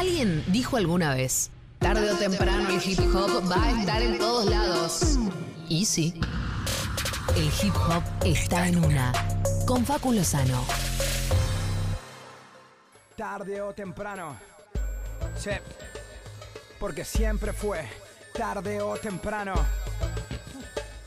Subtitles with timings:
[0.00, 4.46] Alguien dijo alguna vez, tarde o temprano el hip hop va a estar en todos
[4.46, 5.18] lados.
[5.68, 6.18] Y sí,
[7.36, 9.12] el hip hop está en una.
[9.66, 10.64] Con Facu Lozano.
[13.14, 14.36] Tarde o temprano.
[15.36, 15.50] Sí.
[16.78, 17.86] Porque siempre fue
[18.32, 19.52] tarde o temprano.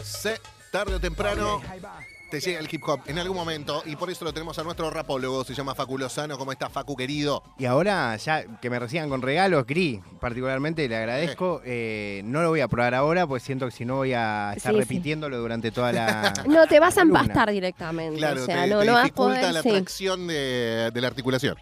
[0.04, 0.39] Se,
[0.71, 2.00] tarde o temprano Ok, ahí va.
[2.34, 4.90] Te llega el hip hop en algún momento y por eso lo tenemos a nuestro
[4.90, 6.36] rapólogo, se llama Facu Lozano.
[6.36, 7.44] ¿Cómo está Facu querido?
[7.60, 11.62] Y ahora, ya que me reciban con regalos, Gris, particularmente le agradezco.
[11.64, 14.72] Eh, no lo voy a probar ahora, pues siento que si no voy a estar
[14.72, 14.82] Sí, sí.
[14.84, 16.34] repitiéndolo durante toda la.
[16.48, 18.18] No, te vas a empastar directamente.
[18.18, 19.54] Claro, o sea, te, no, te no vas a dificulta poder.
[19.54, 19.70] la sí.
[19.70, 21.55] tracción de, de la articulación.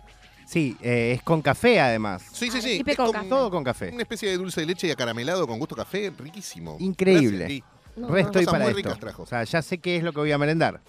[0.45, 2.23] Sí, eh, es con café además.
[2.31, 2.77] Sí, sí, Ah, sí.
[2.79, 3.11] tipe es con.
[3.29, 3.89] Todo con café.
[3.93, 6.77] Una especie de dulce de leche y acaramelado con gusto café, riquísimo.
[6.79, 7.37] Increíble.
[7.45, 7.70] Gracias.
[7.95, 8.77] No, Re estoy para muy esto.
[8.77, 9.23] ricas trajo.
[9.23, 10.81] O sea, ya sé qué es lo que voy a merendar.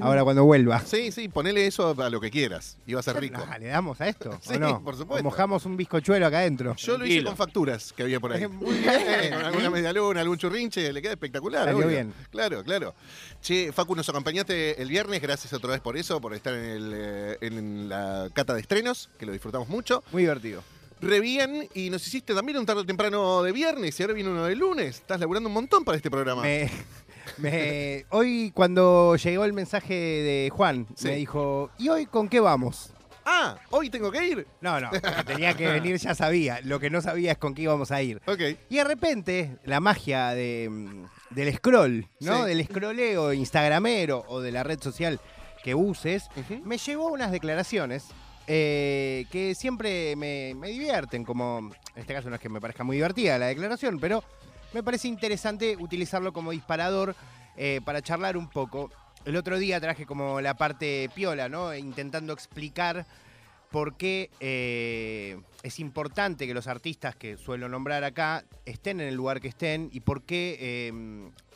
[0.00, 0.80] Ahora cuando vuelva.
[0.80, 3.42] Sí, sí, ponele eso a lo que quieras y va a ser rico.
[3.48, 4.38] Ah, ¿Le damos a esto?
[4.42, 4.82] Sí, ¿O no?
[4.82, 5.20] por supuesto.
[5.20, 6.74] ¿O mojamos un bizcochuelo acá adentro.
[6.76, 8.46] Yo lo hice con facturas que había por ahí.
[8.48, 9.34] Muy bien.
[9.34, 11.64] Con alguna media luna, algún churrinche, le queda espectacular.
[11.64, 11.88] Salió obvio.
[11.88, 12.14] bien.
[12.30, 12.94] Claro, claro.
[13.42, 16.92] Che, Facu, nos acompañaste el viernes, gracias otra vez por eso, por estar en, el,
[16.94, 20.02] eh, en la cata de estrenos, que lo disfrutamos mucho.
[20.12, 20.62] Muy divertido.
[21.00, 24.30] Re bien, y nos hiciste también un tarde o temprano de viernes, y ahora viene
[24.30, 24.96] uno de lunes.
[24.96, 26.42] Estás laburando un montón para este programa.
[26.42, 26.70] Me-
[27.38, 31.08] me- hoy cuando llegó el mensaje de Juan, Sí.
[31.08, 32.90] me dijo, ¿y hoy con qué vamos?
[33.28, 34.46] Ah, ¿hoy tengo que ir?
[34.60, 34.88] No, no,
[35.26, 36.60] tenía que venir, ya sabía.
[36.62, 38.22] Lo que no sabía es con qué íbamos a ir.
[38.70, 42.42] Y de repente, la magia de, mm, del scroll, ¿no?
[42.44, 42.48] Sí.
[42.54, 45.20] Del scrolleo instagramero o de la red social
[45.64, 46.28] que uses,
[46.64, 48.04] me llevó unas declaraciones
[48.46, 51.58] eh, que siempre me, divierten, como
[51.94, 54.22] en este caso no es que me parezca muy divertida la declaración, pero
[54.72, 57.14] me parece interesante utilizarlo como disparador
[57.56, 58.90] eh, para charlar un poco.
[59.24, 61.74] El otro día traje como la parte piola, ¿no?
[61.74, 63.06] Intentando explicar
[63.70, 69.14] por qué eh, es importante que los artistas que suelo nombrar acá estén en el
[69.14, 70.92] lugar que estén y por qué,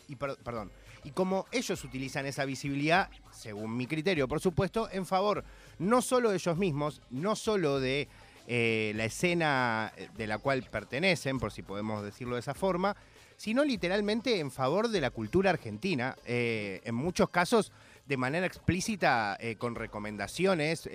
[0.08, 0.72] y per- perdón,
[1.04, 5.44] y cómo ellos utilizan esa visibilidad, según mi criterio, por supuesto, en favor
[5.78, 8.08] no solo de ellos mismos, no solo de
[8.46, 12.96] eh, la escena de la cual pertenecen, por si podemos decirlo de esa forma,
[13.36, 17.72] sino literalmente en favor de la cultura argentina, eh, en muchos casos
[18.06, 20.88] de manera explícita, eh, con recomendaciones,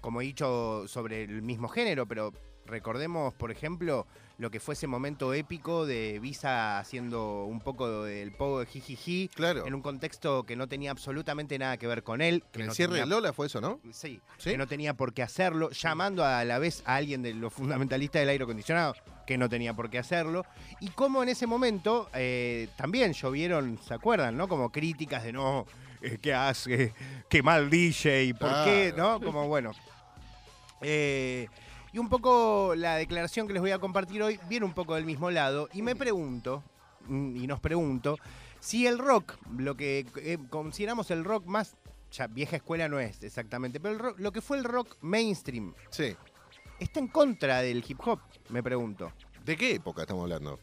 [0.00, 2.32] como he dicho, sobre el mismo género, pero
[2.68, 4.06] recordemos, por ejemplo,
[4.38, 9.28] lo que fue ese momento épico de Visa haciendo un poco del pogo de jijiji,
[9.34, 9.66] Claro.
[9.66, 12.44] en un contexto que no tenía absolutamente nada que ver con él.
[12.52, 13.80] Que el no cierre tenía- de Lola fue eso, ¿no?
[13.90, 14.50] Sí, ¿Sí?
[14.50, 18.20] que no tenía por qué hacerlo, llamando a la vez a alguien de los fundamentalistas
[18.20, 18.94] del aire acondicionado,
[19.26, 20.44] que no tenía por qué hacerlo,
[20.80, 24.36] y cómo en ese momento eh, también llovieron, ¿se acuerdan?
[24.36, 24.46] ¿no?
[24.46, 25.66] Como críticas de no,
[26.00, 26.94] eh, ¿qué hace?
[27.28, 28.34] ¿Qué mal DJ?
[28.38, 28.94] ¿Por qué?
[28.96, 29.20] ¿No?
[29.20, 29.72] Como bueno.
[30.80, 31.48] Eh,
[31.92, 35.04] y un poco la declaración que les voy a compartir hoy viene un poco del
[35.04, 36.62] mismo lado, y me pregunto,
[37.06, 38.18] mm, y nos pregunto,
[38.60, 41.76] si el rock, lo que eh, consideramos el rock más,
[42.10, 45.74] ya vieja escuela no es exactamente, pero el rock- lo que fue el rock mainstream,
[45.90, 46.16] Sí.
[46.80, 48.20] ¿está en contra del hip hop?
[48.48, 49.12] Me pregunto.
[49.44, 50.58] ¿De qué época estamos hablando?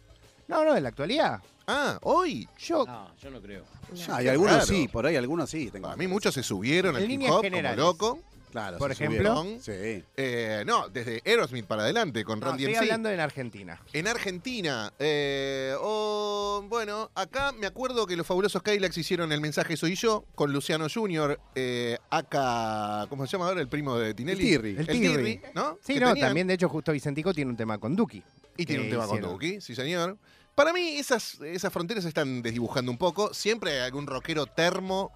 [0.48, 1.42] No, no, en la actualidad.
[1.68, 2.48] Ah, hoy.
[2.60, 3.64] Yo, No, yo no creo.
[4.10, 5.72] Ah, y Qué algunos sí, por ahí algunos sí.
[5.72, 7.78] tengo Para mí muchos se subieron al hip hop generales.
[7.84, 8.20] como loco.
[8.56, 9.36] Claro, por ejemplo.
[9.36, 9.62] subieron.
[9.62, 10.02] Sí.
[10.16, 13.82] Eh, no, desde Aerosmith para adelante con no, Randy estoy hablando en Argentina.
[13.92, 19.76] En Argentina, eh, o, bueno, acá me acuerdo que los fabulosos Kylax hicieron el mensaje
[19.76, 23.60] Soy Yo con Luciano Junior, eh, acá, ¿cómo se llama ahora?
[23.60, 24.42] El primo de Tinelli.
[24.42, 24.70] El Tirri.
[24.72, 25.42] El El Tirri, Tirri.
[25.54, 25.78] ¿no?
[25.86, 28.24] Sí, Que no, tenían- también de hecho justo Vicentico tiene un tema con Duki.
[28.56, 29.20] Y tiene un tema con.
[29.20, 30.18] Duki, sí señor.
[30.56, 33.34] Para mí esas, esas fronteras se están desdibujando un poco.
[33.34, 35.12] Siempre hay algún rockero termo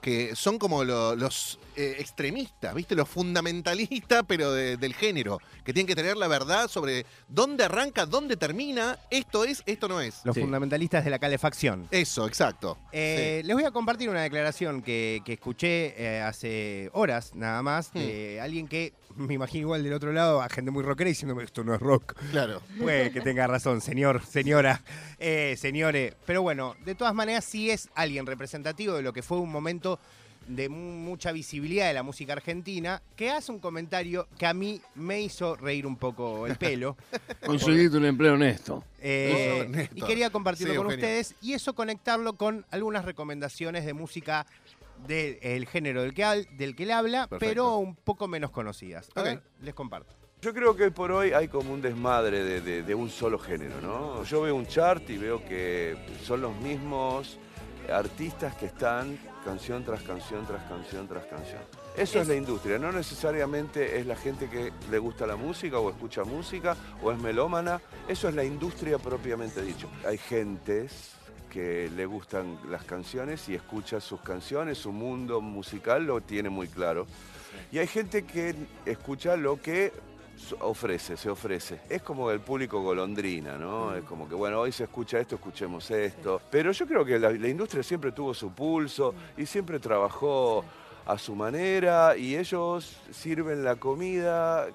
[0.00, 2.94] que son como lo- los eh, extremistas, ¿viste?
[2.94, 8.06] Los fundamentalistas, pero de- del género, que tienen que tener la verdad sobre dónde arranca,
[8.06, 10.20] dónde termina, esto es, esto no es.
[10.24, 10.40] Los Sí.
[10.42, 11.86] fundamentalistas de la calefacción.
[11.90, 12.78] Eso, exacto.
[12.92, 17.92] Eh, Les voy a compartir una declaración que, que escuché eh, hace horas nada más
[17.92, 21.62] de alguien que me imagino igual del otro lado a gente muy rockera diciéndome esto
[21.64, 22.14] no es rock.
[22.30, 22.62] Claro.
[22.80, 24.82] Puede que tenga razón, señor, señora,
[25.18, 26.14] eh, señores.
[26.26, 29.98] Pero bueno, de todas maneras sí es alguien representativo de lo que fue un momento
[30.48, 34.80] de mu- mucha visibilidad de la música argentina, que hace un comentario que a mí
[34.96, 36.96] me hizo reír un poco el pelo.
[37.46, 38.82] Conseguiste un empleo honesto.
[39.00, 41.04] Eh, y quería compartirlo Sí, con Eugenio.
[41.06, 44.44] ustedes y eso conectarlo con algunas recomendaciones de música
[45.06, 47.38] del género del que, hab- del que él habla, Perfecto.
[47.54, 49.08] pero un poco menos conocidas.
[49.14, 49.26] A Ok.
[49.26, 50.14] ver, les comparto.
[50.42, 53.38] Yo creo que hoy por hoy hay como un desmadre de, de- de un solo
[53.38, 54.22] género, ¿no?
[54.24, 57.38] Yo veo un chart y veo que son los mismos
[57.92, 61.60] artistas que están canción tras canción tras canción tras canción.
[61.96, 65.90] Eso es, la industria, no necesariamente es la gente que le gusta la música o
[65.90, 69.90] escucha música o es melómana, eso es la industria propiamente dicho.
[70.06, 71.10] Hay gentes
[71.50, 76.68] que le gustan las canciones y escucha sus canciones, su mundo musical lo tiene muy
[76.68, 77.06] claro.
[77.72, 78.54] Y hay gente que
[78.86, 79.92] escucha lo que
[80.60, 81.80] ofrece, se ofrece.
[81.88, 83.94] Es como el público golondrina, ¿no?
[83.94, 86.40] Es como que, bueno, hoy se escucha esto, escuchemos esto.
[86.50, 90.64] Pero yo creo que la, la industria siempre tuvo su pulso y siempre trabajó
[91.06, 94.68] a su manera y ellos sirven la comida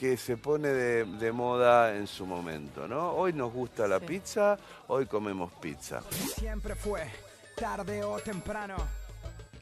[0.00, 3.10] que se pone de, de moda en su momento, ¿no?
[3.10, 4.56] Hoy nos gusta la pizza,
[4.88, 6.00] hoy comemos pizza.
[6.38, 7.02] Siempre fue
[7.54, 8.76] tarde o temprano.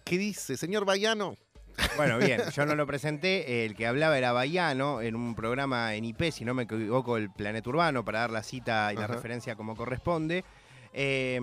[0.04, 1.34] ¿Qué dice, señor Bayano?
[1.96, 3.64] Bueno, bien, yo no lo presenté.
[3.64, 7.30] El que hablaba era Bayano en un programa en IP, si no me equivoco, el
[7.32, 9.14] Planeta Urbano, para dar la cita y la Ajá.
[9.14, 10.44] referencia como corresponde.
[10.92, 11.40] Eh,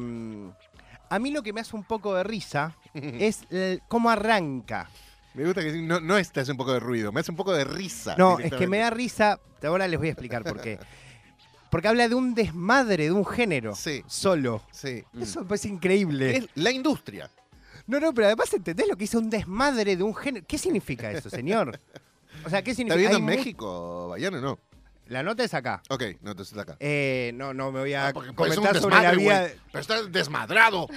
[1.10, 4.90] a mí lo que me hace un poco de risa es el- cómo arranca.
[5.36, 7.38] Me gusta que no, no es te hace un poco de ruido, me hace un
[7.38, 8.16] poco de risa.
[8.18, 9.40] No, es que me da risa.
[9.64, 10.80] Ahora les voy a explicar por qué.
[11.70, 13.76] Porque habla de un desmadre, de un género.
[13.76, 14.02] Sí.
[14.08, 14.64] Solo.
[14.72, 15.04] Sí.
[15.20, 16.38] Eso me parece increíble.
[16.38, 17.30] Es la industria.
[17.88, 20.46] No, no, pero además entendés lo que hizo un desmadre de un género.
[20.48, 21.78] ¿Qué significa eso, señor?
[22.46, 22.96] O sea, ¿qué ¿Está significa?
[22.96, 24.40] viendo Hay en México, Bayano?
[24.40, 24.60] No.
[25.08, 25.84] La nota es acá.
[25.90, 26.78] Ok, no, entonces está acá.
[26.80, 29.28] Eh, no, no me voy a Ah, porque comentar sobre la güey.
[29.72, 30.88] Pero está desmadrado.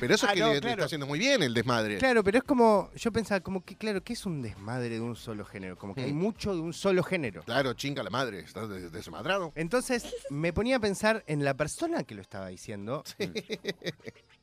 [0.00, 0.74] Pero eso es Ah, que no, le, claro.
[0.74, 1.98] está haciendo muy bien el desmadre.
[1.98, 2.90] Claro, pero es como.
[2.94, 5.76] Yo pensaba, como que, claro, ¿qué es un desmadre de un solo género?
[5.78, 6.18] Como que hay Mm.
[6.18, 7.42] mucho de un solo género.
[7.44, 9.52] Claro, chinga la madre, está des- desmadrado.
[9.54, 13.02] Entonces me ponía a pensar en la persona que lo estaba diciendo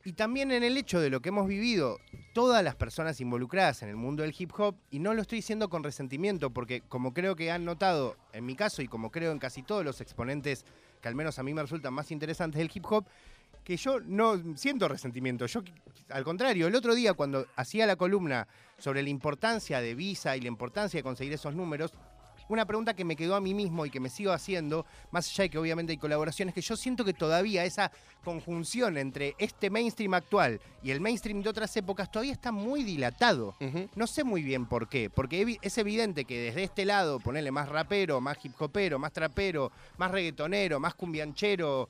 [0.06, 1.98] y también en el hecho de lo que hemos vivido
[2.32, 5.68] todas las personas involucradas en el mundo del hip hop y no lo estoy diciendo
[5.68, 9.40] con resentimiento porque como creo que han notado en mi caso y como creo en
[9.40, 10.64] casi todos los exponentes
[11.02, 13.04] que al menos a mí me resultan más interesantes del hip hop,
[13.64, 15.44] que yo no siento resentimiento.
[15.46, 15.62] Yo,
[16.10, 18.46] al contrario, el otro día cuando hacía la columna
[18.78, 21.92] sobre la importancia de Visa y la importancia de conseguir esos números,
[22.48, 25.44] una pregunta que me quedó a mí mismo y que me sigo haciendo, más allá
[25.44, 27.90] de que obviamente hay colaboraciones, que yo siento que todavía esa
[28.24, 33.54] conjunción entre este mainstream actual y el mainstream de otras épocas todavía está muy dilatado.
[33.94, 37.68] No sé muy bien por qué, porque es evidente que desde este lado, ponerle más
[37.68, 41.88] rapero, más hip hopero, más trapero, más reggaetonero, más cumbianchero,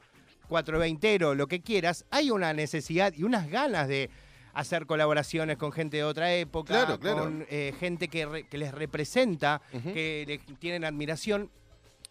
[0.49, 4.11] 420ero, lo que quieras, hay una necesidad y unas ganas de
[4.57, 7.23] hacer colaboraciones con gente de otra época, Claro, claro.
[7.25, 11.51] con eh, gente que, re- que les representa, que le tienen admiración.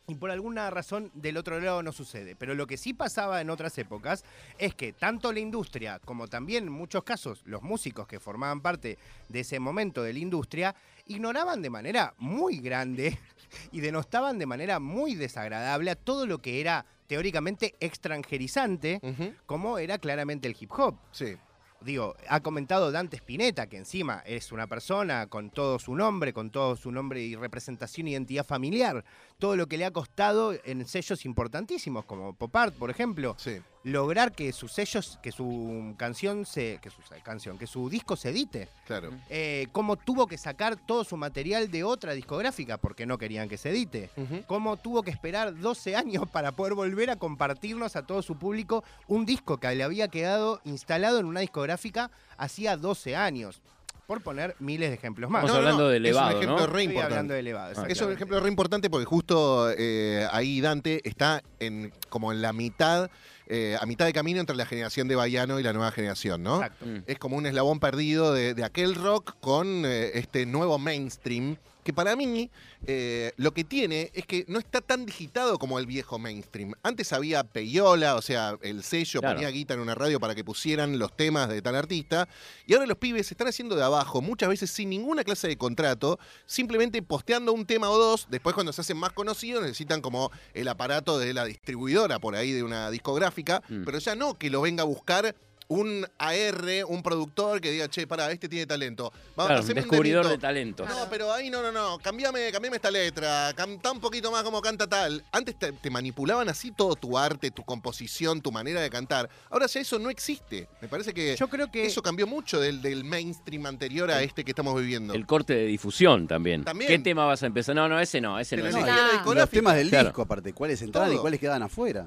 [0.08, 2.36] Y por alguna razón del otro lado no sucede.
[2.36, 4.24] Pero lo que sí pasaba en otras épocas
[4.60, 9.00] es que tanto la industria como también en muchos casos los músicos que formaban parte
[9.30, 10.76] de ese momento de la industria
[11.08, 13.18] ignoraban de manera muy grande
[13.72, 19.02] y denostaban de manera muy desagradable a todo lo que era teóricamente extranjerizante,
[19.48, 21.36] como era claramente el hip hop Sí.
[21.86, 26.50] Digo, ha comentado Dante Spinetta, que encima es una persona con todo su nombre, con
[26.50, 29.06] todo su nombre y representación, identidad familiar,
[29.38, 33.62] todo lo que le ha costado en sellos importantísimos, como Pop Art, por ejemplo, Sí.
[33.86, 38.30] Lograr que sus sellos, que su canción se, que su canción, que su disco se
[38.30, 38.68] edite.
[38.88, 39.12] Claro.
[39.30, 43.58] Eh, cómo tuvo que sacar todo su material de otra discográfica porque no querían que
[43.58, 44.10] se edite.
[44.48, 48.84] Cómo tuvo que esperar 12 años para poder volver a compartirnos a todo su público
[49.08, 53.62] un disco que le había quedado instalado en una discográfica hacía 12 años.
[54.08, 55.44] Por poner miles de ejemplos más.
[55.44, 56.68] Estamos hablando de elevado, Es un ejemplo ¿no?
[56.68, 57.14] re Estoy importante.
[57.14, 57.74] hablando de elevado.
[57.76, 62.44] Ah, Es un ejemplo re importante porque justo eh, ahí Dante está en como en
[62.44, 63.10] la mitad,
[63.48, 66.56] eh, a mitad de camino entre la generación de Bayano y la nueva generación, ¿no?
[66.56, 66.86] Exacto.
[66.86, 67.04] Mm.
[67.08, 71.58] Es como un eslabón perdido de, de aquel rock con eh, este nuevo mainstream.
[71.84, 72.50] Que para mí
[72.88, 76.74] eh, lo que tiene es que no está tan digitado como el viejo mainstream.
[76.82, 79.36] Antes había peyola, o sea, el sello Claro.
[79.36, 82.28] ponía guita en una radio para que pusieran los temas de tal artista.
[82.66, 85.58] Y ahora los pibes se están haciendo de abajo, muchas veces sin ninguna clase de
[85.58, 88.26] contrato, simplemente posteando un tema o dos.
[88.32, 92.52] Después, cuando se hacen más conocidos, necesitan como el aparato de la distribuidora por ahí
[92.52, 93.35] de una discográfica.
[93.44, 93.84] Mm.
[93.86, 95.36] Pero ya no que lo venga a buscar
[95.68, 99.12] un AR, un productor que diga, che, pará, este tiene talento.
[99.36, 100.42] Vamos, Claro, un haceme un descubridor de temito".
[100.48, 100.88] talentos.
[100.88, 101.98] No, pero ahí no, no, no.
[101.98, 103.52] Cambiame, cambiame esta letra.
[103.56, 105.24] Canta un poquito más como canta tal.
[105.32, 109.28] Antes te, te manipulaban así todo tu arte, tu composición, tu manera de cantar.
[109.50, 110.68] Ahora ya eso no existe.
[110.82, 114.44] Me parece que Yo creo que eso cambió mucho del, del mainstream anterior a este
[114.44, 115.16] que estamos viviendo.
[115.16, 116.64] El corte de difusión también.
[116.64, 116.90] También.
[116.92, 117.74] ¿Qué tema vas a empezar?
[117.76, 118.68] No, no, ese no, ese no.
[118.68, 119.34] Ese no.
[119.34, 120.10] Los temas del Claro.
[120.10, 122.06] disco, aparte, cuáles entraban y cuáles quedaban afuera.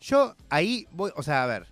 [0.00, 1.66] Yo ahí voy, o sea, a ver,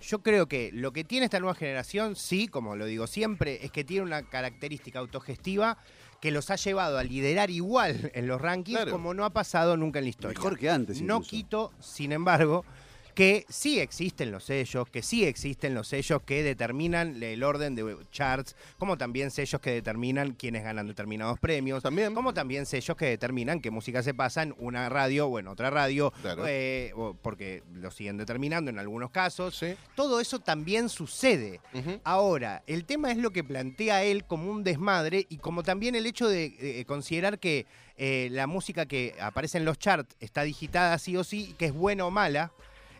[0.00, 3.70] yo creo que lo que tiene esta nueva generación, sí, como lo digo siempre, es
[3.70, 5.78] que tiene una característica autogestiva
[6.20, 8.92] que los ha llevado a liderar igual en los rankings Claro.
[8.92, 10.38] como no ha pasado nunca en la historia.
[10.38, 11.00] Mejor que antes.
[11.00, 12.64] No quito, sin embargo,
[13.14, 17.96] que sí existen los sellos, que sí existen los sellos que determinan el orden de
[18.12, 22.14] charts, como también sellos que determinan quiénes ganan determinados premios, También.
[22.14, 25.70] como también sellos que determinan qué música se pasa en una radio o en otra
[25.70, 26.44] radio, Claro.
[26.46, 29.56] eh, porque lo siguen determinando en algunos casos.
[29.56, 29.74] Sí.
[29.96, 31.60] Todo eso también sucede.
[32.04, 36.06] Ahora, el tema es lo que plantea él como un desmadre y como también el
[36.06, 40.98] hecho de eh, considerar que eh, la música que aparece en los charts está digitada
[40.98, 42.52] sí o sí, que es buena o mala.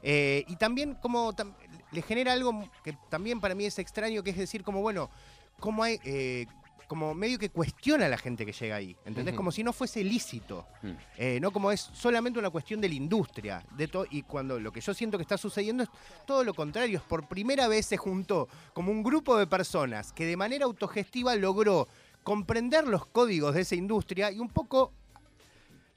[0.02, 1.54] Eh, y también como tam-
[1.92, 5.10] le genera algo que también para mí es extraño, que es decir, como bueno,
[5.58, 5.98] como hay...
[6.04, 6.46] eh,
[6.86, 9.36] como medio que cuestiona a la gente que llega ahí, ¿entendés?
[9.36, 10.88] Como si no fuese lícito, Mm.
[11.18, 13.64] eh, no como es solamente una cuestión de la industria.
[13.76, 15.88] De y cuando lo que yo siento que está sucediendo es
[16.26, 20.26] todo lo contrario, es por primera vez se juntó como un grupo de personas que
[20.26, 21.86] de manera autogestiva logró
[22.24, 24.92] comprender los códigos de esa industria y un poco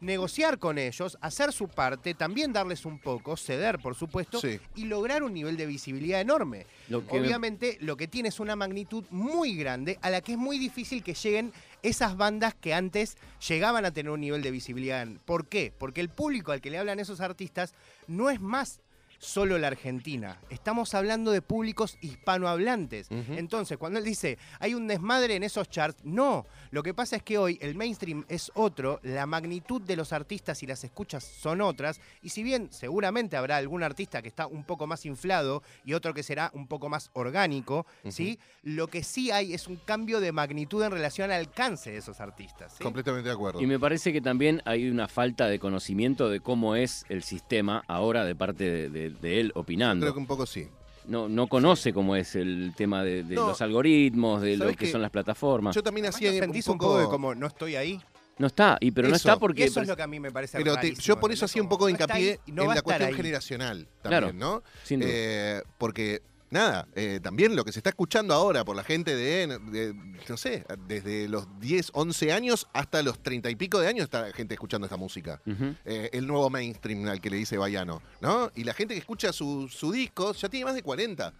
[0.03, 4.59] negociar con ellos, hacer su parte, también darles un poco, ceder por supuesto, Sí.
[4.75, 6.65] y lograr un nivel de visibilidad enorme.
[6.89, 10.33] Lo que me- Obviamente lo que tiene es una magnitud muy grande a la que
[10.33, 13.17] es muy difícil que lleguen esas bandas que antes
[13.47, 15.07] llegaban a tener un nivel de visibilidad.
[15.25, 15.73] ¿Por qué?
[15.77, 17.73] Porque el público al que le hablan esos artistas
[18.07, 18.79] no es más
[19.23, 20.37] solo la Argentina.
[20.49, 23.07] Estamos hablando de públicos hispanohablantes.
[23.11, 26.45] Entonces, cuando él dice, hay un desmadre en esos charts, no.
[26.71, 30.61] Lo que pasa es que hoy el mainstream es otro, la magnitud de los artistas
[30.63, 34.63] y las escuchas son otras, y si bien seguramente habrá algún artista que está un
[34.63, 38.39] poco más inflado y otro que será un poco más orgánico, ¿sí?
[38.63, 42.19] Lo que sí hay es un cambio de magnitud en relación al alcance de esos
[42.19, 42.73] artistas.
[42.77, 42.83] ¿sí?
[42.83, 43.61] Completamente de acuerdo.
[43.61, 47.83] Y me parece que también hay una falta de conocimiento de cómo es el sistema
[47.87, 50.03] ahora de parte de, de- de él opinando.
[50.05, 50.67] Creo que un poco sí.
[51.05, 53.47] No, no conoce cómo es el tema de, de No.
[53.47, 55.75] los algoritmos, de lo ¿Sabés que son las plataformas.
[55.75, 57.99] Yo también hacía ¿no un poco, un poco de como no estoy ahí?
[58.37, 59.65] No está, y pero no está porque...
[59.65, 61.69] eso es lo que a mí me parece Pero te- yo por eso hacía un
[61.69, 63.15] poco de no hincapié ahí no en la cuestión ahí.
[63.15, 64.27] generacional Claro.
[64.27, 64.63] también, ¿no?
[64.83, 65.09] Sin duda.
[65.13, 66.21] Eh, porque,
[66.53, 69.93] nada, eh, también lo que se está escuchando ahora por la gente de, de,
[70.29, 74.21] no sé, desde los 10, 11 años hasta los 30 y pico de años está
[74.21, 75.41] la gente escuchando esta música.
[75.85, 78.51] Eh, el nuevo mainstream al que le dice Bayano, ¿no?
[78.55, 81.33] Y la gente que escucha su, su disco ya tiene más de 40.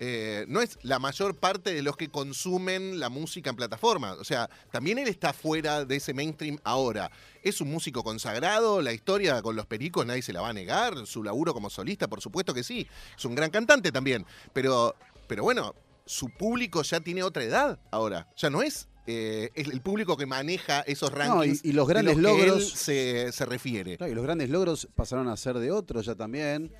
[0.00, 4.12] Eh, no es la mayor parte de los que consumen la música en plataforma.
[4.14, 7.10] O sea, también él está fuera de ese mainstream ahora.
[7.42, 11.06] Es un músico consagrado, la historia con los pericos nadie se la va a negar,
[11.06, 12.86] su laburo como solista, por supuesto que sí.
[13.16, 14.26] Es un gran cantante también.
[14.52, 14.94] Pero,
[15.28, 15.74] pero bueno,
[16.06, 18.28] su público ya tiene otra edad ahora.
[18.36, 18.88] Ya no es.
[19.06, 22.22] eh, es el público que maneja esos No, y- rankings y los de grandes que
[22.22, 23.98] logros- él se, se refiere.
[23.98, 26.72] Claro, y los grandes logros pasaron a ser de otros ya también.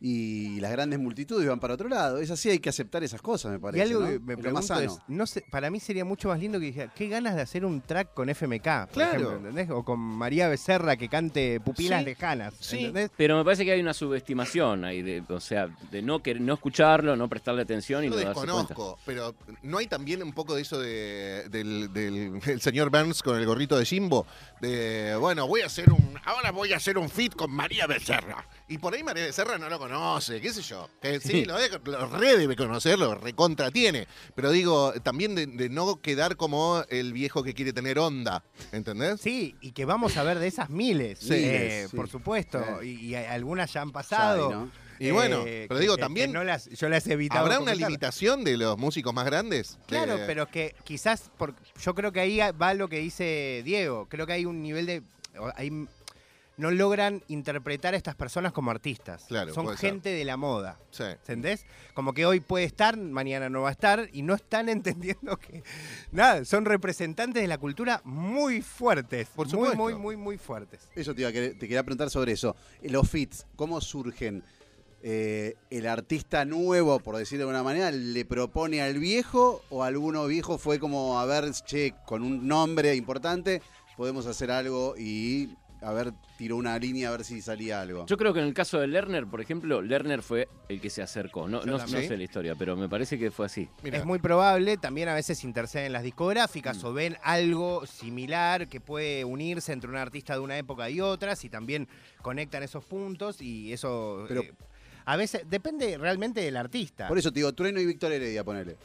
[0.00, 2.18] Y las grandes multitudes van para otro lado.
[2.18, 3.82] Es así, hay que aceptar esas cosas, me Y parece.
[3.82, 4.06] algo ¿no?
[4.06, 5.04] que me Es lo más pregunto es, sano.
[5.08, 7.80] no sé, para mí sería mucho más lindo que dijera, qué ganas de hacer un
[7.80, 9.10] track con FMK, por Claro.
[9.16, 9.70] ejemplo, ¿entendés?
[9.70, 12.78] O con María Becerra que cante Pupilas Sí, Lejanas, sí.
[12.78, 13.10] ¿entendés?
[13.16, 16.54] Pero me parece que hay una subestimación ahí, de, o sea, de no, querer, no
[16.54, 18.56] escucharlo, no prestarle atención y Yo no lo darse cuenta.
[18.68, 23.20] desconozco, pero ¿no hay también un poco de eso de- del, del- el señor Burns
[23.20, 24.26] con el gorrito de Jimbo?
[24.60, 28.46] De, bueno, voy a hacer un, ahora voy a hacer un fit con María Becerra.
[28.68, 29.87] Y por ahí María Becerra no lo conoce,
[30.40, 30.88] qué sé yo.
[31.00, 34.06] Que sí, lo, de- lo re debe conocer, lo recontra tiene.
[34.34, 38.42] Pero digo, también de, de no quedar como el viejo que quiere tener onda,
[38.72, 39.20] ¿entendés?
[39.20, 41.34] Sí, y que vamos a ver de esas miles, Sí.
[41.34, 41.96] eh, sí.
[41.96, 42.98] por supuesto, Sí.
[43.00, 44.48] y, y algunas ya han pasado.
[44.48, 44.70] hay, ¿no?
[45.00, 47.40] Y bueno, eh, pero que- digo, que- también que no las, yo las he evitado.
[47.44, 49.78] ¿Habrá una limitación de los músicos más grandes?
[49.86, 54.06] Claro, De- pero que quizás, por, yo creo que ahí va lo que dice Diego.
[54.08, 55.02] Creo que hay un nivel de.
[55.54, 55.86] hay-
[56.58, 59.24] no logran interpretar a estas personas como artistas.
[59.28, 59.76] Claro, Son ser.
[59.78, 60.78] gente de la moda.
[60.90, 61.04] Sí.
[61.04, 61.64] ¿Entendés?
[61.94, 65.62] Como que hoy puede estar, mañana no va a estar, y no están entendiendo que.
[66.12, 69.28] Nada, son representantes de la cultura muy fuertes.
[69.34, 69.76] Por Muy, supuesto.
[69.78, 70.88] muy, muy, muy fuertes.
[70.94, 72.54] Eso te, iba a querer- te quería preguntar sobre eso.
[72.82, 74.42] Los fits, ¿cómo surgen?
[75.00, 80.26] Eh, ¿El artista nuevo, por decirlo de alguna manera, le propone al viejo o alguno
[80.26, 83.62] viejo fue como, a ver, che, con un nombre importante,
[83.96, 85.50] podemos hacer algo y,
[85.80, 88.06] a ver, tiró una línea a ver si salía algo?
[88.06, 91.02] Yo creo que en el caso de Lerner, por ejemplo, Lerner fue el que se
[91.02, 91.48] acercó.
[91.48, 93.68] No, sé la historia, pero me parece que fue así.
[93.82, 98.80] Mira, Es muy probable, también a veces interceden las discográficas o ven algo similar que
[98.80, 101.88] puede unirse entre un artista de una época y otras y también
[102.22, 104.52] conectan esos puntos y eso Pero- eh,
[105.04, 107.08] a veces depende realmente del artista.
[107.08, 108.76] Por eso te digo, Trueno y Víctor Heredia, ponele.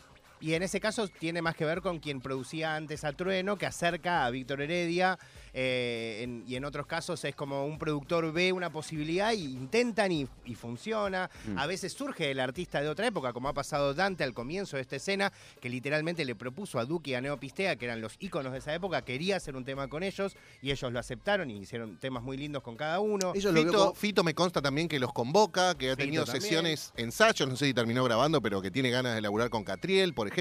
[0.43, 3.65] Y en ese caso tiene más que ver con quien producía antes a Trueno, que
[3.65, 5.17] acerca a Víctor Heredia
[5.53, 10.11] eh, en- y en otros casos es como un productor ve una posibilidad y intentan
[10.11, 11.29] y, y funciona.
[11.45, 11.57] Mm.
[11.59, 14.81] A veces surge el artista de otra época, como ha pasado Dante al comienzo de
[14.81, 15.31] esta escena,
[15.61, 18.73] que literalmente le propuso a Duki y a Neopistea, que eran los íconos de esa
[18.73, 22.35] época, quería hacer un tema con ellos y ellos lo aceptaron y hicieron temas muy
[22.35, 23.31] lindos con cada uno.
[23.35, 26.03] Ellos lo veo Fito, como- Fito me consta también que los convoca, que ha Fito
[26.03, 26.41] tenido también.
[26.41, 30.13] sesiones, ensayos, no sé si terminó grabando, pero que tiene ganas de laburar con Catriel,
[30.13, 30.32] por ejemplo,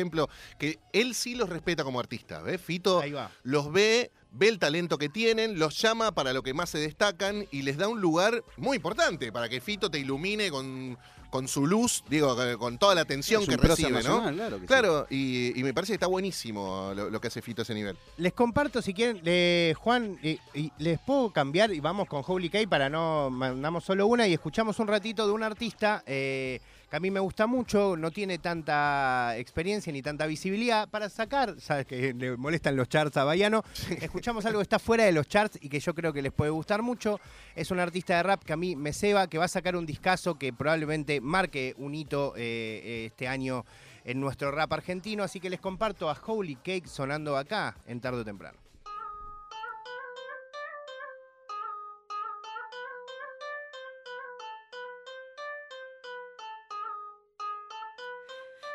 [0.59, 2.61] que él sí los respeta como artistas, ¿ves?
[2.61, 3.31] Fito Ahí va.
[3.43, 7.47] los ve, ve el talento que tienen, los llama para lo que más se destacan
[7.51, 10.97] y les da un lugar muy importante para que Fito te ilumine con,
[11.31, 14.23] con su luz, digo, con toda la atención Es que recibe, ¿no?
[14.23, 14.67] nacional, claro que sí.
[14.67, 17.75] Claro, y, y me parece que está buenísimo lo, lo que hace Fito a ese
[17.75, 17.97] nivel.
[18.19, 22.49] Les comparto, si quieren, le- Juan, y- y les puedo cambiar y vamos con Holy
[22.51, 26.61] K para no mandamos solo una y escuchamos un ratito de un artista eh,
[26.93, 30.91] que a mí me gusta mucho, no tiene tanta experiencia ni tanta visibilidad.
[30.91, 33.65] Para sacar, sabes que le molestan los charts a Bayano,
[33.99, 36.51] escuchamos algo que está fuera de los charts y que yo creo que les puede
[36.51, 37.19] gustar mucho.
[37.57, 39.87] Es un artista de rap que a mí me ceba, que va a sacar un
[39.87, 42.43] discazo que probablemente marque un hito eh,
[42.85, 43.65] eh, este año
[44.05, 48.21] en nuestro rap argentino, así que les comparto a Holy Cake sonando acá en tarde
[48.21, 48.62] o temprano.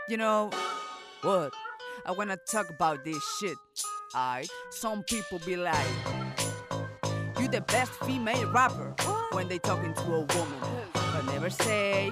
[0.09, 0.49] You know
[1.21, 1.51] what?
[2.05, 3.57] I wanna talk about this shit.
[4.15, 5.85] I some people be like,
[7.37, 8.95] you the best female rapper
[9.33, 10.59] when they talking to a woman,
[10.93, 12.11] but never say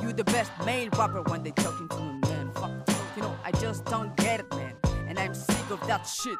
[0.00, 2.50] you the best male rapper when they talking to a man.
[2.54, 2.70] Fuck,
[3.14, 4.74] you know I just don't get it, man,
[5.06, 6.38] and I'm sick of that shit.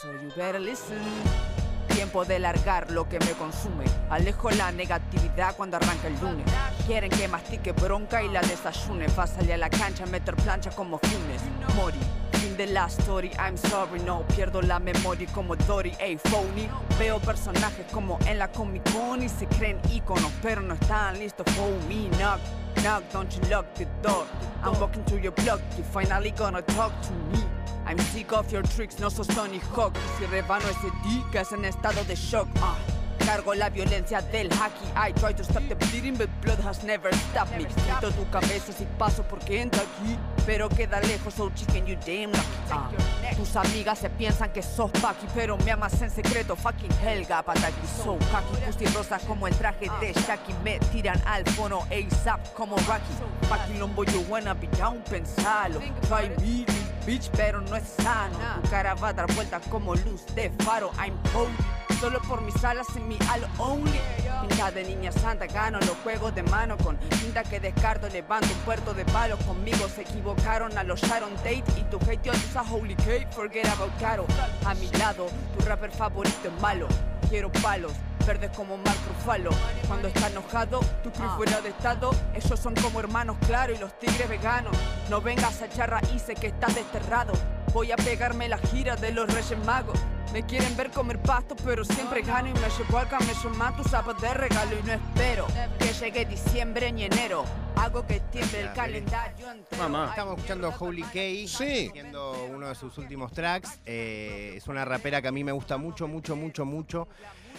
[0.00, 1.63] So you better listen.
[1.94, 3.84] Tiempo de largar lo que me consume.
[4.10, 6.44] Alejo la negatividad cuando arranca el lunes.
[6.86, 9.06] Quieren que mastique bronca y la desayune.
[9.16, 11.42] Va a la cancha, meter plancha como Funes.
[11.76, 11.98] Mori.
[12.32, 16.68] Fin de la story, I'm sorry, no pierdo la memoria como Dory, ey, phony.
[16.98, 21.70] Veo personajes como en la Comic Con se creen íconos, pero no están listos for
[21.88, 22.08] me.
[22.18, 22.40] Knock,
[22.82, 24.26] knock, don't you lock the door.
[24.64, 27.53] I'm walking through your block, you finally gonna talk to me.
[27.86, 29.94] I'm sick of your tricks, no sos Tony Hawk.
[30.18, 32.48] Si rebano ese D, que es en estado de shock.
[32.62, 32.76] ah.
[33.24, 34.84] Cargo la violencia del hacky.
[34.96, 37.64] I try to stop the bleeding, but blood has never stopped me.
[37.64, 40.18] Quito tu cabeza si paso porque entra aquí.
[40.44, 42.44] Pero queda lejos, so chicken, you damn lucky.
[42.70, 42.90] ah.
[43.34, 46.54] Tus amigas se piensan que sos Paki, pero me amas en secreto.
[46.54, 48.56] Fucking Helga, pataki, so cocky.
[48.66, 50.52] Pussy rosa como el traje de Shaki.
[50.62, 53.14] Me tiran al fono ASAP como Rocky.
[53.48, 55.80] Fucking lombo, you wanna be down, pensalo.
[56.08, 56.66] Try me,
[57.04, 58.38] bitch, pero no es sano.
[58.62, 60.90] Tu cara va a dar vueltas como luz de faro.
[60.98, 61.54] I'm holy.
[62.00, 64.00] Solo por mis alas y mi halo only.
[64.40, 68.08] Pinta de niña santa, gano los juegos de mano con tinta que descarto.
[68.08, 69.38] Levanto un puerto de palos.
[69.44, 71.64] Conmigo se equivocaron, a los Sharon Tate.
[71.76, 74.26] Y tu hate a Holy Cake, forget about Caro.
[74.66, 76.88] A mi lado, tu rapper favorito es malo.
[77.28, 77.92] Quiero palos.
[78.26, 79.50] Verdes como Mark Ruffalo
[79.86, 83.98] Cuando está enojado, tu crew fuera de estado Ellos son como hermanos, claro, y los
[83.98, 84.76] tigres veganos
[85.10, 87.32] No vengas a echar raíces que estás desterrado
[87.72, 89.98] Voy a pegarme la gira de los Reyes Magos
[90.34, 93.86] me quieren ver comer pasto, pero siempre gano y me llevo al camello más tus
[93.86, 95.46] zapatos de regalo y no espero
[95.78, 97.44] que llegue diciembre ni enero.
[97.76, 99.82] Hago que tiemble el calendario entero.
[99.84, 100.08] Mamá.
[100.10, 101.12] Estamos escuchando Holy K,
[101.46, 101.86] Sí.
[101.88, 103.78] haciendo uno de sus últimos tracks.
[103.86, 107.06] Eh, es una rapera que a mí me gusta mucho, mucho, mucho, mucho.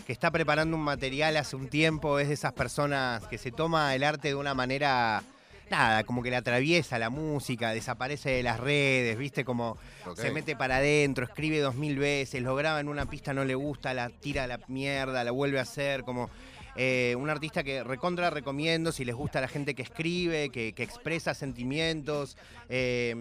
[0.05, 2.19] Que está preparando un material hace un tiempo.
[2.19, 5.23] Es de esas personas que se toma el arte de una manera.
[5.71, 9.43] Nada, como que le atraviesa la música, desaparece de las redes, ¿viste?
[9.43, 9.79] Como
[10.15, 13.55] se mete para adentro, escribe dos mil veces, lo graba en una pista, no le
[13.55, 16.29] gusta, la tira a la mierda, la vuelve a hacer, como
[16.75, 20.83] eh, un artista que recontra recomiendo si les gusta la gente que escribe, que, que
[20.83, 22.37] expresa sentimientos.
[22.69, 23.15] eh,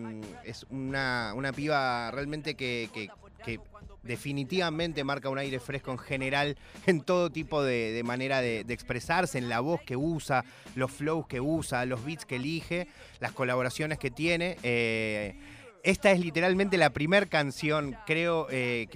[0.45, 3.09] es una, una piba realmente que, que-
[3.43, 3.61] que
[4.05, 9.49] definitivamente marca un aire fresco en general en todo tipo de, manera de, expresarse, en
[9.49, 12.89] la voz que usa, los flows que usa, los beats que elige,
[13.21, 14.57] las colaboraciones que tiene.
[14.63, 15.35] eh,
[15.83, 18.89] esta es literalmente la primera canción, creo, eh,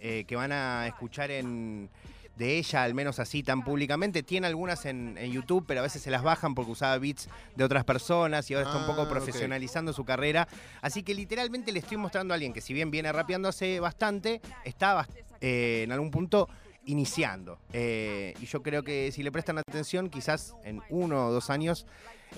[0.00, 1.90] eh, que van a escuchar en
[2.36, 4.22] de ella, al menos así tan públicamente.
[4.22, 7.64] Tiene algunas en, en YouTube, pero a veces se las bajan porque usaba beats de
[7.64, 9.08] otras personas y ahora está un Ah, poco ok.
[9.08, 10.48] profesionalizando su carrera.
[10.82, 14.40] Así que literalmente le estoy mostrando a alguien que si bien viene rapeando hace bastante,
[14.64, 16.48] está bast- eh, en algún punto
[16.86, 17.58] iniciando.
[17.72, 21.86] Eh, y yo creo que si le prestan atención, quizás en uno o dos años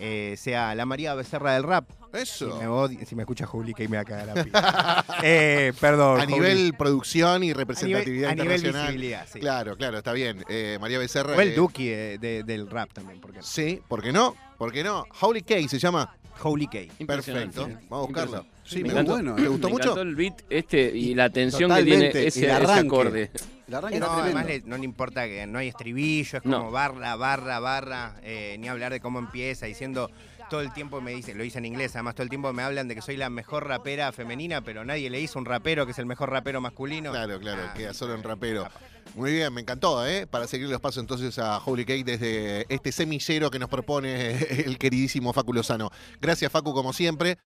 [0.01, 1.89] eh, sea la María Becerra del rap.
[2.13, 2.89] Si Eso.
[2.89, 5.05] me, si me escucha Juli, que me va a cagar la pila.
[5.23, 6.21] Eh, perdón.
[6.21, 6.35] A Juli.
[6.35, 8.87] nivel producción y A nivel- representatividad a nivel internacional.
[8.89, 9.41] visibilidad, sí.
[9.41, 10.45] Claro, claro, está bien.
[10.49, 11.37] Eh, María Becerra.
[11.37, 13.21] O el eh, Duki de- de- del rap también.
[13.21, 14.35] Porque Sí, ¿por qué no?
[14.57, 15.05] ¿Por qué no?
[15.21, 16.17] Holy Cake se llama.
[16.43, 16.93] Holy Cake.
[17.07, 17.63] Perfecto.
[17.89, 18.47] Vamos a buscarlo.
[18.65, 19.85] Sí, me me encantó, bueno, ¿Te gustó me mucho?
[19.85, 22.87] encantó el beat este y la tensión que tiene ese, el ese arranque.
[22.89, 23.31] acorde.
[23.69, 26.59] El arranque No, está además le- no le importa que no hay estribillo, es No.
[26.59, 30.11] como barra, barra, barra, eh, ni hablar de cómo empieza, diciendo
[30.51, 32.87] todo el tiempo me dice, lo dice en inglés, además todo el tiempo me hablan
[32.89, 35.99] de que soy la mejor rapera femenina, pero nadie le hizo un rapero que es
[35.99, 37.11] el mejor rapero masculino.
[37.11, 38.65] Claro, claro, Ah, queda solo en rapero.
[38.65, 38.81] capa.
[39.15, 40.27] Muy bien, me encantó, ¿eh?
[40.27, 44.33] Para seguir los pasos entonces a Holy Cake desde este semillero que nos propone
[44.67, 45.91] el queridísimo Facu Lozano.
[46.21, 47.35] Gracias, Facu, como siempre.